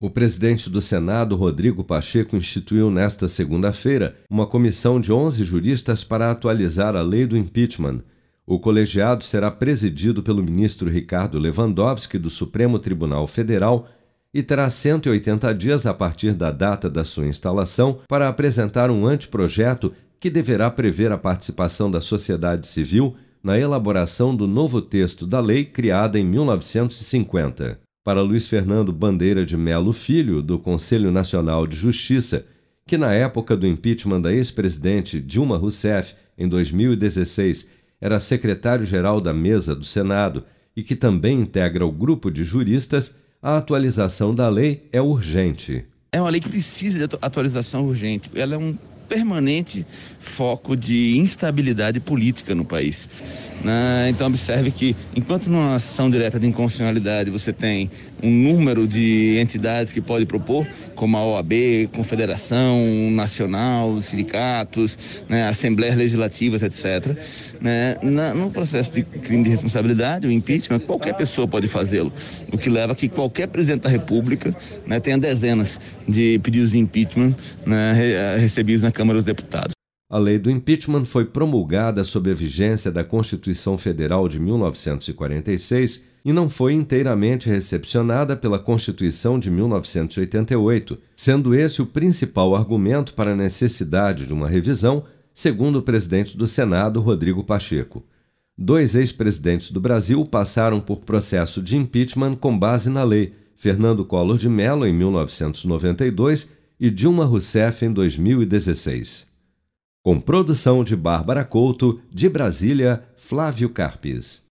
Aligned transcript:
O 0.00 0.10
presidente 0.10 0.68
do 0.68 0.80
Senado, 0.80 1.34
Rodrigo 1.34 1.82
Pacheco, 1.82 2.36
instituiu 2.36 2.90
nesta 2.90 3.26
segunda-feira 3.26 4.16
uma 4.28 4.46
comissão 4.46 5.00
de 5.00 5.12
11 5.12 5.42
juristas 5.44 6.04
para 6.04 6.30
atualizar 6.30 6.94
a 6.94 7.00
lei 7.00 7.24
do 7.24 7.36
impeachment. 7.36 8.00
O 8.46 8.58
colegiado 8.58 9.24
será 9.24 9.50
presidido 9.50 10.22
pelo 10.22 10.42
ministro 10.42 10.90
Ricardo 10.90 11.38
Lewandowski, 11.38 12.18
do 12.18 12.28
Supremo 12.28 12.78
Tribunal 12.78 13.26
Federal, 13.26 13.88
e 14.34 14.42
terá 14.42 14.68
180 14.68 15.54
dias 15.54 15.86
a 15.86 15.94
partir 15.94 16.34
da 16.34 16.50
data 16.50 16.90
da 16.90 17.04
sua 17.04 17.26
instalação 17.26 18.00
para 18.08 18.28
apresentar 18.28 18.90
um 18.90 19.06
anteprojeto 19.06 19.94
que 20.18 20.28
deverá 20.28 20.70
prever 20.70 21.12
a 21.12 21.18
participação 21.18 21.90
da 21.90 22.00
sociedade 22.00 22.66
civil 22.66 23.16
na 23.42 23.58
elaboração 23.58 24.34
do 24.34 24.46
novo 24.46 24.82
texto 24.82 25.26
da 25.26 25.38
lei 25.38 25.64
criada 25.64 26.18
em 26.18 26.24
1950. 26.24 27.83
Para 28.04 28.20
Luiz 28.20 28.46
Fernando 28.46 28.92
Bandeira 28.92 29.46
de 29.46 29.56
Melo 29.56 29.90
Filho, 29.90 30.42
do 30.42 30.58
Conselho 30.58 31.10
Nacional 31.10 31.66
de 31.66 31.74
Justiça, 31.74 32.44
que 32.86 32.98
na 32.98 33.14
época 33.14 33.56
do 33.56 33.66
impeachment 33.66 34.20
da 34.20 34.30
ex-presidente 34.30 35.18
Dilma 35.18 35.56
Rousseff, 35.56 36.14
em 36.36 36.46
2016, 36.46 37.70
era 37.98 38.20
secretário-geral 38.20 39.22
da 39.22 39.32
mesa 39.32 39.74
do 39.74 39.86
Senado 39.86 40.44
e 40.76 40.82
que 40.82 40.94
também 40.94 41.40
integra 41.40 41.86
o 41.86 41.90
grupo 41.90 42.30
de 42.30 42.44
juristas, 42.44 43.16
a 43.40 43.56
atualização 43.56 44.34
da 44.34 44.50
lei 44.50 44.86
é 44.92 45.00
urgente. 45.00 45.86
É 46.12 46.20
uma 46.20 46.28
lei 46.28 46.42
que 46.42 46.50
precisa 46.50 47.08
de 47.08 47.16
atualização 47.22 47.86
urgente. 47.86 48.30
Ela 48.34 48.56
é 48.56 48.58
um 48.58 48.76
permanente 49.08 49.86
foco 50.20 50.76
de 50.76 51.18
instabilidade 51.18 52.00
política 52.00 52.54
no 52.54 52.64
país. 52.64 53.08
Né? 53.62 54.08
Então, 54.10 54.26
observe 54.26 54.70
que, 54.70 54.96
enquanto 55.14 55.48
numa 55.48 55.76
ação 55.76 56.10
direta 56.10 56.38
de 56.38 56.46
inconstitucionalidade 56.46 57.30
você 57.30 57.52
tem 57.52 57.90
um 58.22 58.30
número 58.30 58.86
de 58.86 59.38
entidades 59.40 59.92
que 59.92 60.00
pode 60.00 60.26
propor, 60.26 60.66
como 60.94 61.16
a 61.16 61.24
OAB, 61.24 61.52
Confederação 61.94 63.10
Nacional, 63.10 64.00
sindicatos, 64.02 64.98
né, 65.28 65.46
assembleias 65.46 65.96
legislativas, 65.96 66.62
etc., 66.62 67.16
né, 67.60 67.96
na, 68.02 68.34
no 68.34 68.50
processo 68.50 68.90
de 68.92 69.02
crime 69.02 69.44
de 69.44 69.50
responsabilidade, 69.50 70.26
o 70.26 70.30
impeachment, 70.30 70.80
qualquer 70.80 71.14
pessoa 71.14 71.46
pode 71.46 71.68
fazê-lo, 71.68 72.12
o 72.52 72.58
que 72.58 72.68
leva 72.68 72.92
a 72.92 72.96
que 72.96 73.08
qualquer 73.08 73.46
presidente 73.48 73.82
da 73.82 73.88
República 73.88 74.54
né, 74.86 75.00
tenha 75.00 75.18
dezenas 75.18 75.80
de 76.08 76.38
pedidos 76.42 76.72
de 76.72 76.78
impeachment 76.78 77.34
né, 77.64 78.36
recebidos 78.38 78.82
na 78.82 78.92
Câmara 78.94 79.18
dos 79.18 79.26
Deputados. 79.26 79.74
A 80.08 80.18
lei 80.18 80.38
do 80.38 80.50
impeachment 80.50 81.06
foi 81.06 81.24
promulgada 81.24 82.04
sob 82.04 82.30
a 82.30 82.34
vigência 82.34 82.92
da 82.92 83.02
Constituição 83.02 83.76
Federal 83.76 84.28
de 84.28 84.38
1946 84.38 86.04
e 86.24 86.32
não 86.32 86.48
foi 86.48 86.72
inteiramente 86.72 87.48
recepcionada 87.48 88.36
pela 88.36 88.58
Constituição 88.58 89.38
de 89.38 89.50
1988, 89.50 90.98
sendo 91.16 91.54
esse 91.54 91.82
o 91.82 91.86
principal 91.86 92.54
argumento 92.54 93.12
para 93.14 93.32
a 93.32 93.36
necessidade 93.36 94.24
de 94.26 94.32
uma 94.32 94.48
revisão, 94.48 95.04
segundo 95.34 95.80
o 95.80 95.82
presidente 95.82 96.36
do 96.38 96.46
Senado, 96.46 97.00
Rodrigo 97.00 97.42
Pacheco. 97.42 98.04
Dois 98.56 98.94
ex-presidentes 98.94 99.72
do 99.72 99.80
Brasil 99.80 100.24
passaram 100.24 100.80
por 100.80 101.00
processo 101.00 101.60
de 101.60 101.76
impeachment 101.76 102.36
com 102.36 102.56
base 102.56 102.88
na 102.88 103.02
lei, 103.02 103.34
Fernando 103.56 104.04
Collor 104.04 104.38
de 104.38 104.48
Mello 104.48 104.86
em 104.86 104.92
1992 104.92 106.48
e 106.78 106.90
Dilma 106.90 107.24
Rousseff 107.24 107.84
em 107.84 107.92
2016. 107.92 109.28
Com 110.02 110.20
produção 110.20 110.82
de 110.82 110.96
Bárbara 110.96 111.44
Couto, 111.44 112.00
de 112.10 112.28
Brasília, 112.28 113.02
Flávio 113.16 113.70
Carpes. 113.70 114.42